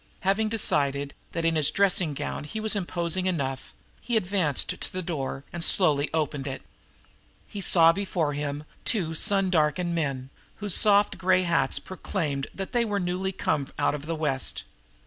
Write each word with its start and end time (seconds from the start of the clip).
Having 0.21 0.49
decided 0.49 1.13
that, 1.33 1.45
in 1.45 1.55
his 1.55 1.69
long 1.69 1.75
dressing 1.75 2.13
gown, 2.15 2.43
he 2.45 2.59
was 2.59 2.75
imposing 2.75 3.27
enough, 3.27 3.71
he 4.01 4.17
advanced 4.17 4.69
to 4.81 4.91
the 4.91 5.03
door 5.03 5.43
and 5.53 5.63
slowly 5.63 6.09
opened 6.11 6.47
it. 6.47 6.63
He 7.47 7.61
saw 7.61 7.93
before 7.93 8.33
him 8.33 8.63
two 8.83 9.13
sun 9.13 9.51
darkened 9.51 9.93
men 9.93 10.31
whose 10.55 10.73
soft 10.73 11.19
gray 11.19 11.43
hats 11.43 11.77
proclaimed 11.77 12.47
that 12.51 12.71
they 12.71 12.83
were 12.83 12.99
newly 12.99 13.31
come 13.31 13.67
out 13.77 13.93
of 13.93 14.07
the 14.07 14.15
West. 14.15 14.63